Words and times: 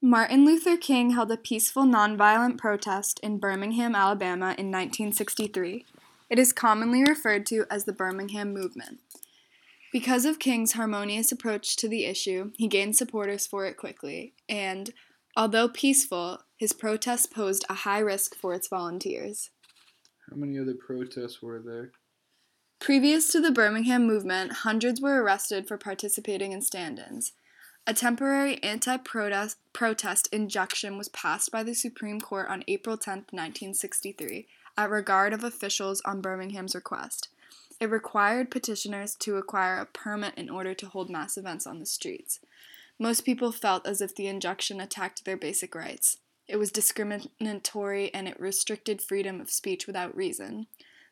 Martin 0.00 0.44
Luther 0.44 0.76
King 0.76 1.10
held 1.10 1.32
a 1.32 1.36
peaceful 1.36 1.82
nonviolent 1.82 2.56
protest 2.56 3.18
in 3.20 3.38
Birmingham, 3.38 3.96
Alabama 3.96 4.54
in 4.56 4.70
1963. 4.70 5.84
It 6.30 6.38
is 6.38 6.52
commonly 6.52 7.02
referred 7.02 7.44
to 7.46 7.64
as 7.68 7.84
the 7.84 7.92
Birmingham 7.92 8.54
Movement. 8.54 9.00
Because 9.90 10.24
of 10.24 10.38
King's 10.38 10.74
harmonious 10.74 11.32
approach 11.32 11.74
to 11.76 11.88
the 11.88 12.04
issue, 12.04 12.52
he 12.56 12.68
gained 12.68 12.94
supporters 12.94 13.48
for 13.48 13.66
it 13.66 13.76
quickly, 13.76 14.34
and, 14.48 14.90
although 15.36 15.68
peaceful, 15.68 16.38
his 16.56 16.72
protest 16.72 17.32
posed 17.32 17.64
a 17.68 17.74
high 17.74 17.98
risk 17.98 18.36
for 18.36 18.54
its 18.54 18.68
volunteers. 18.68 19.50
How 20.30 20.36
many 20.36 20.60
other 20.60 20.74
protests 20.74 21.42
were 21.42 21.58
there? 21.58 21.90
Previous 22.78 23.32
to 23.32 23.40
the 23.40 23.50
Birmingham 23.50 24.06
movement, 24.06 24.52
hundreds 24.52 25.00
were 25.00 25.20
arrested 25.20 25.66
for 25.66 25.76
participating 25.76 26.52
in 26.52 26.62
stand 26.62 27.00
ins. 27.00 27.32
A 27.88 27.94
temporary 27.94 28.62
anti 28.62 28.98
protest 28.98 30.28
injunction 30.30 30.98
was 30.98 31.08
passed 31.08 31.50
by 31.50 31.62
the 31.62 31.74
Supreme 31.74 32.20
Court 32.20 32.46
on 32.50 32.62
April 32.68 32.98
10, 32.98 33.14
1963, 33.30 34.46
at 34.76 34.90
regard 34.90 35.32
of 35.32 35.42
officials 35.42 36.02
on 36.04 36.20
Birmingham's 36.20 36.74
request. 36.74 37.28
It 37.80 37.88
required 37.88 38.50
petitioners 38.50 39.14
to 39.20 39.38
acquire 39.38 39.78
a 39.78 39.86
permit 39.86 40.34
in 40.36 40.50
order 40.50 40.74
to 40.74 40.86
hold 40.86 41.08
mass 41.08 41.38
events 41.38 41.66
on 41.66 41.78
the 41.78 41.86
streets. 41.86 42.40
Most 42.98 43.22
people 43.22 43.52
felt 43.52 43.86
as 43.86 44.02
if 44.02 44.14
the 44.14 44.26
injunction 44.26 44.82
attacked 44.82 45.24
their 45.24 45.38
basic 45.38 45.74
rights. 45.74 46.18
It 46.46 46.56
was 46.56 46.70
discriminatory 46.70 48.12
and 48.12 48.28
it 48.28 48.38
restricted 48.38 49.00
freedom 49.00 49.40
of 49.40 49.48
speech 49.48 49.86
without 49.86 50.14
reason. 50.14 50.66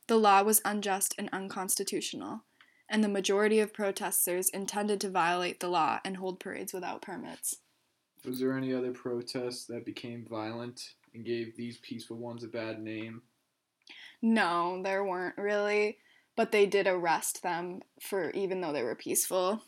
The 0.08 0.18
law 0.18 0.42
was 0.42 0.60
unjust 0.62 1.14
and 1.16 1.30
unconstitutional, 1.32 2.42
and 2.88 3.02
the 3.02 3.08
majority 3.08 3.60
of 3.60 3.72
protesters 3.72 4.48
intended 4.50 5.00
to 5.00 5.10
violate 5.10 5.60
the 5.60 5.68
law 5.68 6.00
and 6.04 6.16
hold 6.16 6.40
parades 6.40 6.72
without 6.72 7.02
permits. 7.02 7.56
Was 8.24 8.40
there 8.40 8.56
any 8.56 8.72
other 8.74 8.92
protests 8.92 9.66
that 9.66 9.84
became 9.84 10.26
violent 10.28 10.82
and 11.14 11.24
gave 11.24 11.56
these 11.56 11.78
peaceful 11.78 12.16
ones 12.16 12.44
a 12.44 12.48
bad 12.48 12.80
name? 12.80 13.22
No, 14.22 14.80
there 14.82 15.04
weren't 15.04 15.36
really 15.36 15.98
but 16.36 16.52
they 16.52 16.66
did 16.66 16.86
arrest 16.86 17.42
them 17.42 17.80
for 18.00 18.30
even 18.30 18.60
though 18.60 18.72
they 18.72 18.82
were 18.82 18.94
peaceful. 18.94 19.62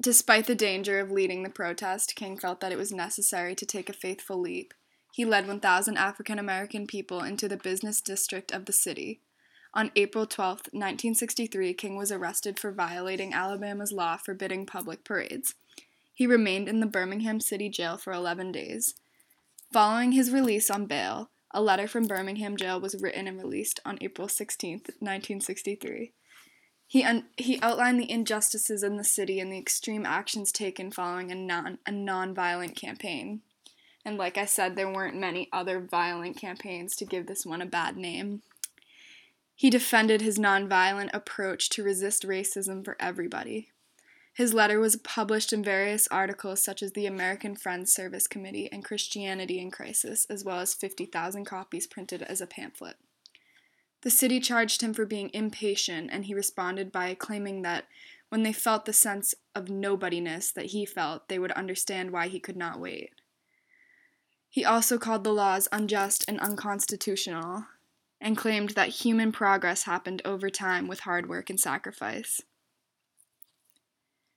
Despite 0.00 0.46
the 0.46 0.54
danger 0.54 1.00
of 1.00 1.10
leading 1.10 1.42
the 1.42 1.50
protest, 1.50 2.14
King 2.14 2.36
felt 2.36 2.60
that 2.60 2.70
it 2.70 2.78
was 2.78 2.92
necessary 2.92 3.54
to 3.54 3.64
take 3.64 3.88
a 3.88 3.94
faithful 3.94 4.38
leap. 4.38 4.74
He 5.14 5.24
led 5.24 5.48
1,000 5.48 5.96
African 5.96 6.38
American 6.38 6.86
people 6.86 7.22
into 7.22 7.48
the 7.48 7.56
business 7.56 8.02
district 8.02 8.52
of 8.52 8.66
the 8.66 8.74
city. 8.74 9.22
On 9.76 9.90
April 9.94 10.24
12, 10.24 10.72
1963, 10.72 11.74
King 11.74 11.96
was 11.98 12.10
arrested 12.10 12.58
for 12.58 12.72
violating 12.72 13.34
Alabama's 13.34 13.92
law 13.92 14.16
forbidding 14.16 14.64
public 14.64 15.04
parades. 15.04 15.54
He 16.14 16.26
remained 16.26 16.66
in 16.66 16.80
the 16.80 16.86
Birmingham 16.86 17.40
City 17.40 17.68
Jail 17.68 17.98
for 17.98 18.14
11 18.14 18.52
days. 18.52 18.94
Following 19.70 20.12
his 20.12 20.30
release 20.30 20.70
on 20.70 20.86
bail, 20.86 21.28
a 21.50 21.60
letter 21.60 21.86
from 21.86 22.06
Birmingham 22.06 22.56
jail 22.56 22.80
was 22.80 23.02
written 23.02 23.26
and 23.26 23.36
released 23.36 23.80
on 23.84 23.98
April 24.00 24.28
16, 24.28 24.72
1963. 24.72 26.12
He, 26.86 27.04
un- 27.04 27.26
he 27.36 27.60
outlined 27.60 28.00
the 28.00 28.10
injustices 28.10 28.82
in 28.82 28.96
the 28.96 29.04
city 29.04 29.40
and 29.40 29.52
the 29.52 29.58
extreme 29.58 30.06
actions 30.06 30.52
taken 30.52 30.90
following 30.90 31.30
a, 31.30 31.34
non- 31.34 31.78
a 31.84 31.92
non-violent 31.92 32.76
campaign. 32.76 33.42
And 34.06 34.16
like 34.16 34.38
I 34.38 34.46
said, 34.46 34.74
there 34.74 34.90
weren't 34.90 35.16
many 35.16 35.50
other 35.52 35.80
violent 35.80 36.38
campaigns 36.38 36.96
to 36.96 37.04
give 37.04 37.26
this 37.26 37.44
one 37.44 37.60
a 37.60 37.66
bad 37.66 37.98
name. 37.98 38.40
He 39.58 39.70
defended 39.70 40.20
his 40.20 40.38
nonviolent 40.38 41.08
approach 41.14 41.70
to 41.70 41.82
resist 41.82 42.26
racism 42.26 42.84
for 42.84 42.94
everybody. 43.00 43.70
His 44.34 44.52
letter 44.52 44.78
was 44.78 44.96
published 44.96 45.50
in 45.50 45.64
various 45.64 46.06
articles 46.08 46.62
such 46.62 46.82
as 46.82 46.92
the 46.92 47.06
American 47.06 47.56
Friends 47.56 47.90
Service 47.90 48.26
Committee 48.26 48.70
and 48.70 48.84
Christianity 48.84 49.58
in 49.58 49.70
Crisis, 49.70 50.26
as 50.28 50.44
well 50.44 50.60
as 50.60 50.74
50,000 50.74 51.46
copies 51.46 51.86
printed 51.86 52.20
as 52.22 52.42
a 52.42 52.46
pamphlet. 52.46 52.96
The 54.02 54.10
city 54.10 54.40
charged 54.40 54.82
him 54.82 54.92
for 54.92 55.06
being 55.06 55.30
impatient, 55.32 56.10
and 56.12 56.26
he 56.26 56.34
responded 56.34 56.92
by 56.92 57.14
claiming 57.14 57.62
that 57.62 57.86
when 58.28 58.42
they 58.42 58.52
felt 58.52 58.84
the 58.84 58.92
sense 58.92 59.34
of 59.54 59.70
nobodiness 59.70 60.52
that 60.52 60.66
he 60.66 60.84
felt, 60.84 61.28
they 61.28 61.38
would 61.38 61.52
understand 61.52 62.10
why 62.10 62.28
he 62.28 62.38
could 62.38 62.58
not 62.58 62.78
wait. 62.78 63.14
He 64.50 64.66
also 64.66 64.98
called 64.98 65.24
the 65.24 65.32
laws 65.32 65.66
unjust 65.72 66.26
and 66.28 66.38
unconstitutional, 66.40 67.64
and 68.20 68.36
claimed 68.36 68.70
that 68.70 68.88
human 68.88 69.32
progress 69.32 69.84
happened 69.84 70.22
over 70.24 70.48
time 70.48 70.88
with 70.88 71.00
hard 71.00 71.28
work 71.28 71.50
and 71.50 71.60
sacrifice. 71.60 72.40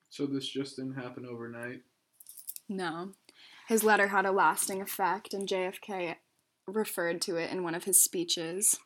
So 0.10 0.26
this 0.26 0.48
just 0.48 0.76
didn't 0.76 0.96
happen 0.96 1.26
overnight? 1.26 1.82
No. 2.68 3.14
His 3.68 3.84
letter 3.84 4.08
had 4.08 4.26
a 4.26 4.32
lasting 4.32 4.82
effect, 4.82 5.34
and 5.34 5.48
JFK 5.48 6.16
referred 6.68 7.22
to 7.22 7.38
it 7.38 7.52
in 7.52 7.64
one 7.64 7.76
of 7.76 7.84
his 7.84 8.04
speeches. 8.04 8.80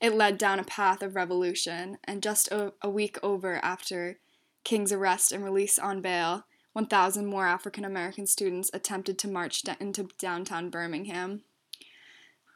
It 0.00 0.14
led 0.14 0.38
down 0.38 0.58
a 0.58 0.64
path 0.64 1.02
of 1.02 1.16
revolution, 1.16 1.98
and 2.04 2.22
just 2.22 2.48
a, 2.50 2.72
a 2.82 2.90
week 2.90 3.18
over 3.22 3.56
after 3.64 4.18
King's 4.64 4.92
arrest 4.92 5.32
and 5.32 5.44
release 5.44 5.78
on 5.78 6.00
bail, 6.00 6.44
1,000 6.72 7.26
more 7.26 7.46
African 7.46 7.84
American 7.84 8.26
students 8.26 8.70
attempted 8.74 9.18
to 9.18 9.28
march 9.28 9.62
into 9.80 10.08
downtown 10.18 10.70
Birmingham. 10.70 11.42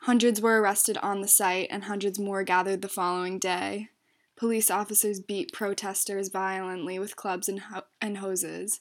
Hundreds 0.02 0.40
were 0.40 0.60
arrested 0.60 0.98
on 0.98 1.20
the 1.20 1.28
site, 1.28 1.68
and 1.70 1.84
hundreds 1.84 2.18
more 2.18 2.42
gathered 2.42 2.82
the 2.82 2.88
following 2.88 3.38
day. 3.38 3.88
Police 4.36 4.68
officers 4.68 5.20
beat 5.20 5.52
protesters 5.52 6.28
violently 6.28 6.98
with 6.98 7.14
clubs 7.14 7.48
and, 7.48 7.60
ho- 7.60 7.84
and 8.00 8.18
hoses. 8.18 8.80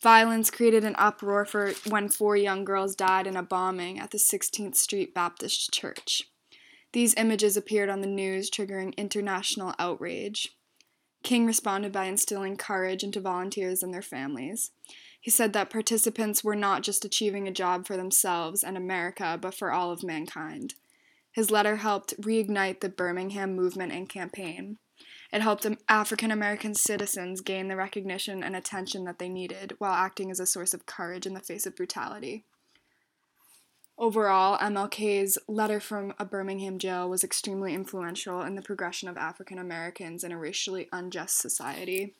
Violence 0.00 0.50
created 0.50 0.82
an 0.82 0.94
uproar 0.96 1.44
for 1.44 1.72
when 1.86 2.08
four 2.08 2.34
young 2.34 2.64
girls 2.64 2.96
died 2.96 3.26
in 3.26 3.36
a 3.36 3.42
bombing 3.42 3.98
at 3.98 4.10
the 4.10 4.18
16th 4.18 4.76
Street 4.76 5.14
Baptist 5.14 5.70
Church. 5.70 6.22
These 6.92 7.14
images 7.16 7.58
appeared 7.58 7.90
on 7.90 8.00
the 8.00 8.06
news, 8.06 8.50
triggering 8.50 8.96
international 8.96 9.74
outrage. 9.78 10.56
King 11.22 11.44
responded 11.44 11.92
by 11.92 12.04
instilling 12.04 12.56
courage 12.56 13.02
into 13.02 13.20
volunteers 13.20 13.82
and 13.82 13.92
their 13.92 14.02
families. 14.02 14.70
He 15.24 15.30
said 15.30 15.54
that 15.54 15.70
participants 15.70 16.44
were 16.44 16.54
not 16.54 16.82
just 16.82 17.02
achieving 17.02 17.48
a 17.48 17.50
job 17.50 17.86
for 17.86 17.96
themselves 17.96 18.62
and 18.62 18.76
America, 18.76 19.38
but 19.40 19.54
for 19.54 19.72
all 19.72 19.90
of 19.90 20.02
mankind. 20.02 20.74
His 21.32 21.50
letter 21.50 21.76
helped 21.76 22.20
reignite 22.20 22.80
the 22.80 22.90
Birmingham 22.90 23.56
movement 23.56 23.90
and 23.90 24.06
campaign. 24.06 24.76
It 25.32 25.40
helped 25.40 25.66
African 25.88 26.30
American 26.30 26.74
citizens 26.74 27.40
gain 27.40 27.68
the 27.68 27.74
recognition 27.74 28.44
and 28.44 28.54
attention 28.54 29.04
that 29.04 29.18
they 29.18 29.30
needed 29.30 29.76
while 29.78 29.94
acting 29.94 30.30
as 30.30 30.40
a 30.40 30.46
source 30.46 30.74
of 30.74 30.84
courage 30.84 31.24
in 31.24 31.32
the 31.32 31.40
face 31.40 31.64
of 31.64 31.74
brutality. 31.74 32.44
Overall, 33.96 34.58
MLK's 34.58 35.38
letter 35.48 35.80
from 35.80 36.12
a 36.18 36.26
Birmingham 36.26 36.78
jail 36.78 37.08
was 37.08 37.24
extremely 37.24 37.72
influential 37.72 38.42
in 38.42 38.56
the 38.56 38.62
progression 38.62 39.08
of 39.08 39.16
African 39.16 39.58
Americans 39.58 40.22
in 40.22 40.32
a 40.32 40.38
racially 40.38 40.86
unjust 40.92 41.38
society. 41.38 42.12